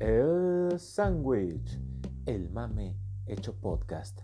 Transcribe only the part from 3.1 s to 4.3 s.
hecho podcast.